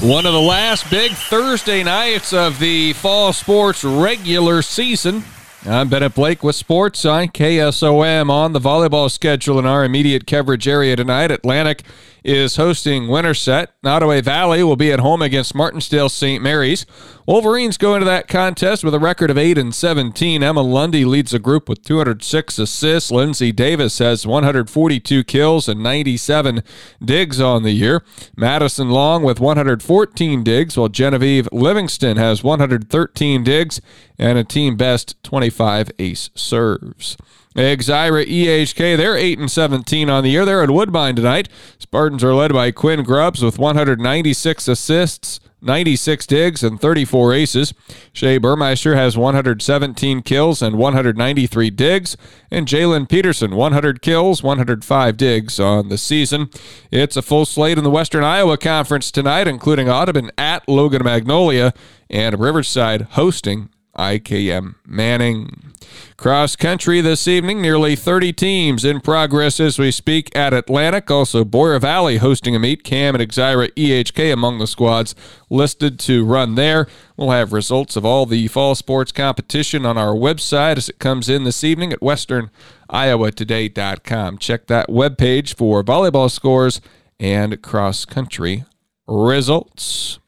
[0.00, 5.24] One of the last big Thursday nights of the fall sports regular season.
[5.66, 10.68] I'm Bennett Blake with Sports on KSOM on the volleyball schedule in our immediate coverage
[10.68, 11.32] area tonight.
[11.32, 11.82] Atlantic
[12.28, 13.70] is hosting Winterset.
[13.82, 16.42] Nodaway Valley will be at home against Martensdale St.
[16.42, 16.84] Mary's.
[17.26, 20.42] Wolverines go into that contest with a record of 8 and 17.
[20.42, 23.10] Emma Lundy leads the group with 206 assists.
[23.10, 26.62] Lindsay Davis has 142 kills and 97
[27.02, 28.04] digs on the year.
[28.36, 33.80] Madison Long with 114 digs, while Genevieve Livingston has 113 digs
[34.18, 37.16] and a team best 25 ace serves.
[37.58, 40.44] Exira EHK, they're 8 and 17 on the year.
[40.44, 41.48] They're at Woodbine tonight.
[41.78, 47.74] Spartans are led by Quinn Grubbs with 196 assists, 96 digs, and 34 aces.
[48.12, 52.16] Shea Burmeister has 117 kills and 193 digs.
[52.48, 56.50] And Jalen Peterson, 100 kills, 105 digs on the season.
[56.92, 61.74] It's a full slate in the Western Iowa Conference tonight, including Audubon at Logan Magnolia
[62.08, 65.68] and Riverside hosting IKM Manning.
[66.16, 71.10] Cross country this evening, nearly 30 teams in progress as we speak at Atlantic.
[71.10, 72.82] Also, Boyer Valley hosting a meet.
[72.82, 75.14] Cam and Exira EHK among the squads
[75.50, 76.86] listed to run there.
[77.16, 81.28] We'll have results of all the fall sports competition on our website as it comes
[81.28, 84.38] in this evening at westerniowatoday.com.
[84.38, 86.80] Check that webpage for volleyball scores
[87.20, 88.64] and cross country
[89.06, 90.18] results.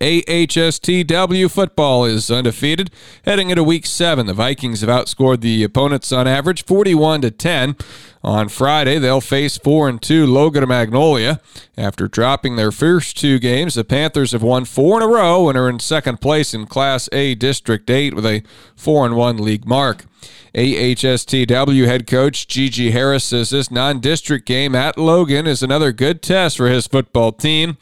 [0.00, 2.90] AHSTW football is undefeated.
[3.24, 7.76] Heading into week seven, the Vikings have outscored the opponents on average 41 to 10.
[8.24, 11.40] On Friday, they'll face 4 and 2 Logan Magnolia.
[11.76, 15.58] After dropping their first two games, the Panthers have won four in a row and
[15.58, 18.42] are in second place in Class A District 8 with a
[18.76, 20.06] 4 and 1 league mark.
[20.54, 26.22] AHSTW head coach Gigi Harris says this non district game at Logan is another good
[26.22, 27.76] test for his football team.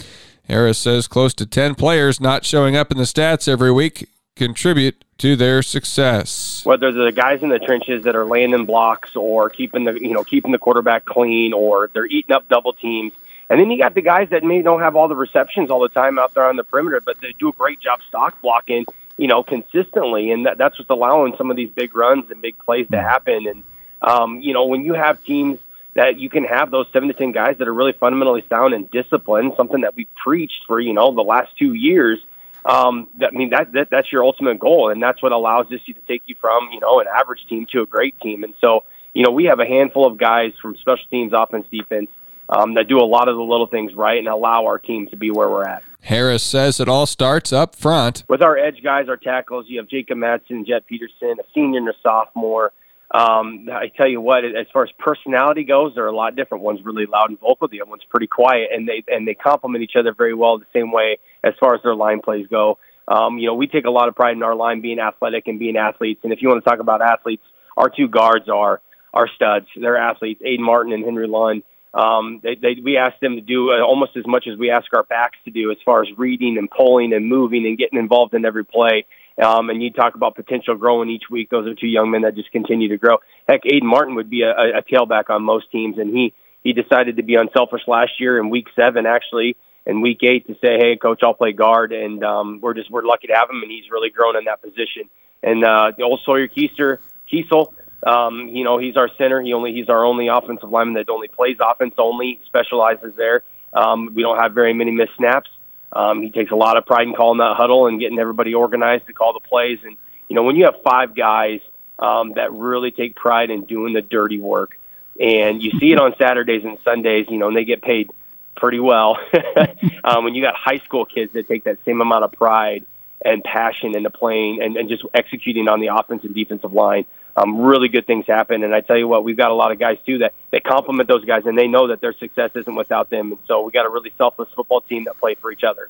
[0.53, 5.03] Harris says close to 10 players not showing up in the stats every week contribute
[5.17, 6.63] to their success.
[6.67, 9.95] Whether they're the guys in the trenches that are laying in blocks or keeping the
[9.95, 13.15] you know keeping the quarterback clean or they're eating up double teams.
[13.49, 15.89] And then you got the guys that may don't have all the receptions all the
[15.89, 18.85] time out there on the perimeter, but they do a great job stalk blocking,
[19.17, 22.59] you know, consistently, and that, that's what's allowing some of these big runs and big
[22.59, 23.47] plays to happen.
[23.47, 23.65] And
[24.03, 25.59] um, you know, when you have teams
[25.95, 28.91] that you can have those seven to ten guys that are really fundamentally sound and
[28.91, 32.19] disciplined, something that we've preached for you know the last two years.
[32.65, 35.81] Um, that I mean that, that that's your ultimate goal, and that's what allows this
[35.87, 38.45] to take you from you know an average team to a great team.
[38.45, 42.09] And so you know we have a handful of guys from special teams, offense, defense.
[42.49, 45.17] Um, that do a lot of the little things right and allow our team to
[45.17, 45.83] be where we're at.
[46.03, 48.25] Harris says it all starts up front.
[48.29, 51.89] With our edge guys, our tackles, you have Jacob Madsen, Jet Peterson, a senior and
[51.89, 52.73] a sophomore.
[53.13, 56.65] Um, I tell you what, as far as personality goes, they're a lot different.
[56.65, 59.85] One's really loud and vocal, the other one's pretty quiet, and they and they complement
[59.85, 62.79] each other very well the same way as far as their line plays go.
[63.07, 65.59] Um, you know, we take a lot of pride in our line being athletic and
[65.59, 66.21] being athletes.
[66.25, 67.43] And if you want to talk about athletes,
[67.77, 68.81] our two guards are
[69.13, 69.67] are studs.
[69.79, 70.41] They're athletes.
[70.43, 71.65] Aiden Martin and Henry Lund.
[71.95, 74.87] Um, they, they, we ask them to do uh, almost as much as we ask
[74.95, 78.33] our backs to do as far as reading and pulling and moving and getting involved
[78.33, 79.05] in every play.
[79.43, 81.51] Um, and you talk about potential growing each week.
[81.51, 83.19] Those are two young men that just continue to grow.
[83.49, 87.17] Heck, Aiden Martin would be a, a tailback on most teams, and he he decided
[87.17, 90.97] to be unselfish last year in week seven, actually, in week eight, to say, "Hey,
[90.97, 93.91] coach, I'll play guard," and um, we're just we're lucky to have him, and he's
[93.91, 95.09] really grown in that position.
[95.43, 96.99] And uh, the old Sawyer Keister,
[97.33, 97.73] Kiesel,
[98.07, 99.41] um, you know, he's our center.
[99.43, 103.43] He only he's our only offensive lineman that only plays offense only, specializes there.
[103.73, 105.49] Um, we don't have very many missed snaps.
[105.93, 109.07] Um, he takes a lot of pride in calling that huddle and getting everybody organized
[109.07, 109.79] to call the plays.
[109.85, 109.97] And
[110.29, 111.61] you know, when you have five guys
[111.99, 114.79] um, that really take pride in doing the dirty work,
[115.21, 118.11] and you see it on Saturdays and Sundays, you know, and they get paid
[118.57, 119.19] pretty well.
[120.05, 122.87] um, when you got high school kids that take that same amount of pride
[123.25, 127.05] and passion into playing and, and just executing on the offensive and defensive line,
[127.37, 128.63] um, really good things happen.
[128.63, 131.09] And I tell you what, we've got a lot of guys too that they complement
[131.09, 133.33] those guys, and they know that their success isn't without them.
[133.33, 135.89] And so we got a really selfless football team that play for each other.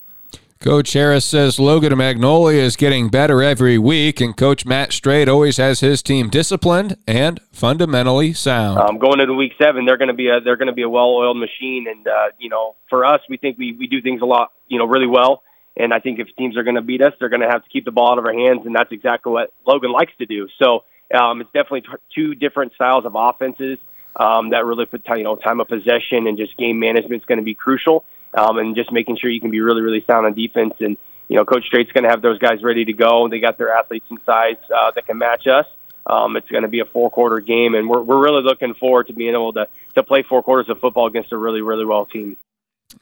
[0.62, 5.56] Coach Harris says Logan Magnolia is getting better every week, and Coach Matt Straight always
[5.56, 8.78] has his team disciplined and fundamentally sound.
[8.78, 10.88] Um, going into week seven, they're going to be a they're going to be a
[10.88, 14.24] well-oiled machine, and uh, you know, for us, we think we we do things a
[14.24, 15.42] lot, you know, really well.
[15.76, 17.70] And I think if teams are going to beat us, they're going to have to
[17.70, 20.48] keep the ball out of our hands, and that's exactly what Logan likes to do.
[20.62, 20.84] So
[21.14, 23.78] um, it's definitely t- two different styles of offenses
[24.16, 27.38] um, that really put you know time of possession and just game management is going
[27.38, 28.04] to be crucial,
[28.34, 30.74] um, and just making sure you can be really really sound on defense.
[30.80, 30.96] And
[31.28, 33.28] you know, Coach Straight's going to have those guys ready to go.
[33.28, 35.66] They got their athletes and size uh, that can match us.
[36.04, 39.06] Um, it's going to be a four quarter game, and we're we're really looking forward
[39.06, 42.06] to being able to to play four quarters of football against a really really well
[42.06, 42.36] team.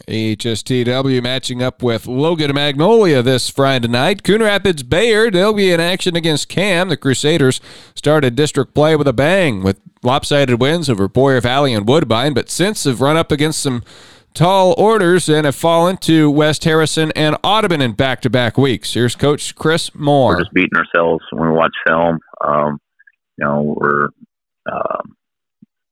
[0.08, 4.23] HSTW matching up with Logan Magnolia this Friday night.
[4.23, 6.88] Coon Rapids Bayard, they'll be in action against Cam.
[6.88, 7.61] The Crusaders
[7.94, 12.50] started district play with a bang with lopsided wins over Boyer Valley and Woodbine, but
[12.50, 13.82] since have run up against some
[14.35, 18.94] tall orders and have fallen to West Harrison and Audubon in back to back weeks.
[18.94, 20.35] Here's Coach Chris Moore.
[20.35, 22.19] We're just beating ourselves when we watch film.
[22.44, 22.79] Um,
[23.37, 24.08] you know, we're
[24.70, 25.17] um,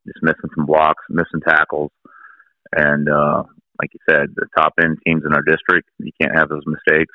[0.06, 1.90] just missing some blocks, missing tackles.
[2.76, 3.44] And uh,
[3.81, 7.15] like you said, the top end teams in our district, you can't have those mistakes.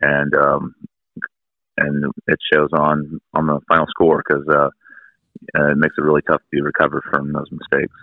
[0.00, 0.74] And um,
[1.78, 4.68] and it shows on on the final score because uh,
[5.70, 7.94] it makes it really tough to recover from those mistakes.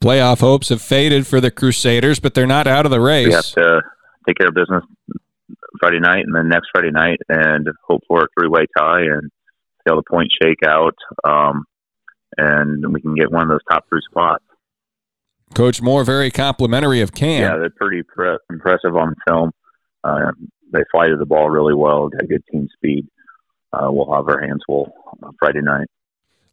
[0.00, 3.26] Playoff hopes have faded for the Crusaders, but they're not out of the race.
[3.26, 3.82] We have to
[4.26, 4.84] take care of business
[5.80, 9.30] Friday night and then next Friday night and hope for a three way tie and
[9.30, 10.94] see how the points shake out.
[11.24, 11.64] Um,
[12.38, 14.44] and we can get one of those top three spots.
[15.54, 17.42] Coach Moore, very complimentary of Cam.
[17.42, 19.52] Yeah, they're pretty pre- impressive on film.
[20.04, 20.32] Uh,
[20.72, 23.06] they flighted the ball really well, got good team speed.
[23.72, 24.92] Uh, we'll have our hands full
[25.38, 25.86] Friday night.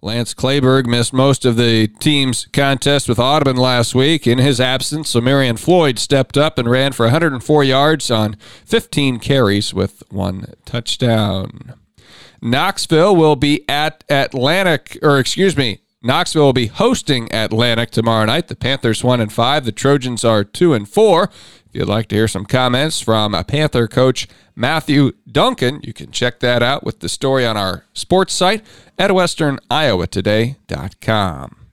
[0.02, 4.26] Lance Clayberg missed most of the team's contest with Audubon last week.
[4.26, 9.20] In his absence, so Marion Floyd stepped up and ran for 104 yards on 15
[9.20, 11.74] carries with one touchdown.
[12.42, 18.48] Knoxville will be at Atlantic, or excuse me, Knoxville will be hosting Atlantic tomorrow night.
[18.48, 19.66] The Panthers one and five.
[19.66, 21.24] The Trojans are two and four.
[21.24, 26.12] If you'd like to hear some comments from a Panther coach Matthew Duncan, you can
[26.12, 28.66] check that out with the story on our sports site
[28.98, 31.69] at westerniowatoday.com.